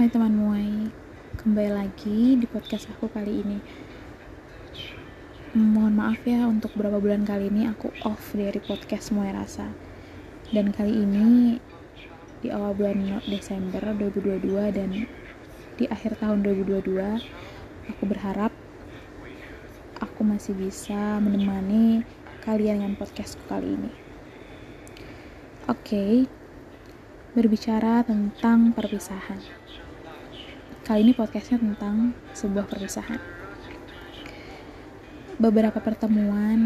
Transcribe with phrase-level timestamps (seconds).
[0.00, 0.88] Hai teman muai,
[1.36, 3.60] kembali lagi di podcast aku kali ini.
[5.52, 9.68] Mohon maaf ya untuk beberapa bulan kali ini aku off dari podcast Muai Rasa.
[10.56, 11.60] Dan kali ini
[12.40, 15.04] di awal bulan Desember 2022 dan
[15.76, 18.56] di akhir tahun 2022 aku berharap
[20.00, 22.08] aku masih bisa menemani
[22.40, 23.92] kalian dengan podcastku kali ini.
[25.68, 26.12] Oke, okay,
[27.36, 29.60] berbicara tentang perpisahan.
[30.80, 33.20] Kali ini podcastnya tentang sebuah perpisahan.
[35.36, 36.60] Beberapa pertemuan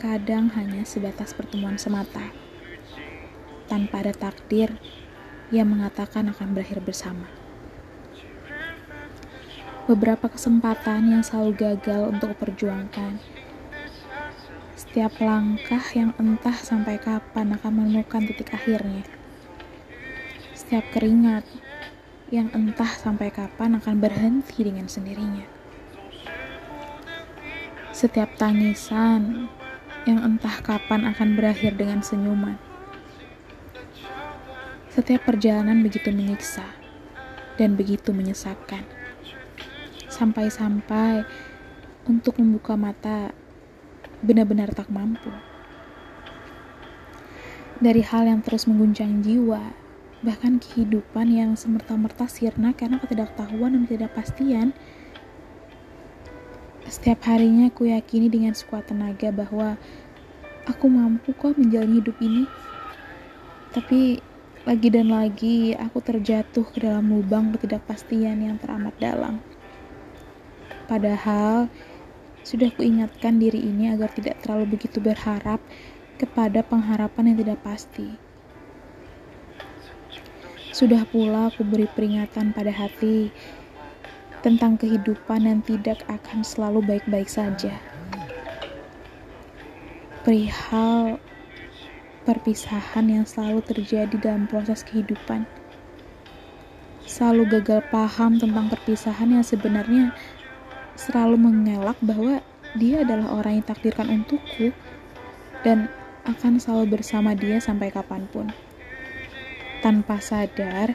[0.00, 2.32] kadang hanya sebatas pertemuan semata,
[3.68, 4.72] tanpa ada takdir
[5.52, 7.28] yang mengatakan akan berakhir bersama.
[9.84, 13.20] Beberapa kesempatan yang selalu gagal untuk perjuangkan.
[14.80, 19.04] Setiap langkah yang entah sampai kapan akan menemukan titik akhirnya.
[20.56, 21.67] Setiap keringat
[22.28, 25.48] yang entah sampai kapan akan berhenti dengan sendirinya.
[27.88, 29.48] Setiap tangisan
[30.04, 32.60] yang entah kapan akan berakhir dengan senyuman.
[34.92, 36.68] Setiap perjalanan begitu menyiksa
[37.56, 38.84] dan begitu menyesakkan.
[40.12, 41.24] Sampai-sampai
[42.04, 43.32] untuk membuka mata
[44.20, 45.32] benar-benar tak mampu.
[47.78, 49.87] Dari hal yang terus mengguncang jiwa,
[50.18, 54.74] bahkan kehidupan yang semerta-merta sirna karena ketidaktahuan dan ketidakpastian.
[56.88, 59.78] Setiap harinya aku yakini dengan sekuat tenaga bahwa
[60.66, 62.44] aku mampu kok menjalani hidup ini.
[63.70, 64.18] Tapi
[64.66, 69.38] lagi dan lagi aku terjatuh ke dalam lubang ketidakpastian yang teramat dalam.
[70.88, 71.68] Padahal
[72.42, 75.60] sudah kuingatkan diri ini agar tidak terlalu begitu berharap
[76.16, 78.27] kepada pengharapan yang tidak pasti
[80.78, 83.34] sudah pula aku beri peringatan pada hati
[84.46, 87.74] tentang kehidupan yang tidak akan selalu baik-baik saja.
[90.22, 91.18] Perihal
[92.22, 95.50] perpisahan yang selalu terjadi dalam proses kehidupan.
[97.02, 100.14] Selalu gagal paham tentang perpisahan yang sebenarnya
[100.94, 102.38] selalu mengelak bahwa
[102.78, 104.70] dia adalah orang yang takdirkan untukku
[105.66, 105.90] dan
[106.22, 108.46] akan selalu bersama dia sampai kapan pun
[109.80, 110.94] tanpa sadar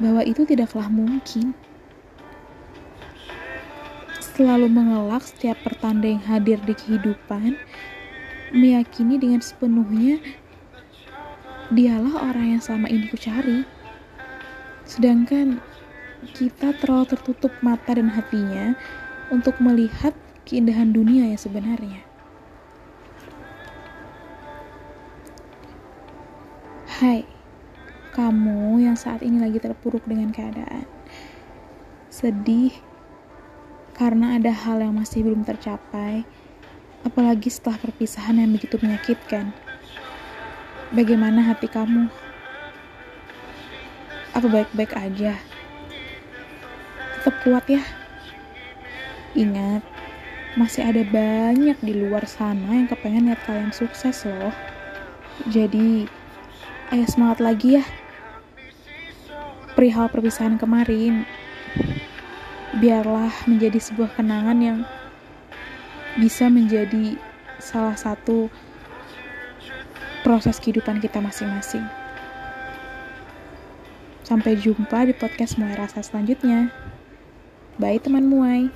[0.00, 1.54] bahwa itu tidaklah mungkin.
[4.32, 7.60] Selalu mengelak setiap pertanda yang hadir di kehidupan,
[8.56, 10.24] meyakini dengan sepenuhnya
[11.72, 13.64] dialah orang yang selama ini ku cari.
[14.88, 15.60] Sedangkan
[16.32, 18.76] kita terlalu tertutup mata dan hatinya
[19.32, 22.04] untuk melihat keindahan dunia yang sebenarnya.
[27.02, 27.26] Hai,
[29.02, 30.86] saat ini lagi terpuruk dengan keadaan.
[32.06, 32.70] Sedih
[33.98, 36.22] karena ada hal yang masih belum tercapai,
[37.02, 39.50] apalagi setelah perpisahan yang begitu menyakitkan.
[40.94, 42.06] Bagaimana hati kamu?
[44.38, 45.34] Apa baik-baik aja?
[47.18, 47.82] Tetap kuat ya.
[49.34, 49.82] Ingat,
[50.54, 54.54] masih ada banyak di luar sana yang kepengen lihat kalian sukses loh.
[55.50, 56.06] Jadi,
[56.94, 57.84] ayo semangat lagi ya
[59.82, 61.26] perihal perpisahan kemarin
[62.78, 64.78] biarlah menjadi sebuah kenangan yang
[66.22, 67.18] bisa menjadi
[67.58, 68.46] salah satu
[70.22, 71.82] proses kehidupan kita masing-masing.
[74.22, 76.70] Sampai jumpa di podcast Muai Rasa selanjutnya.
[77.74, 78.70] Bye teman Muai.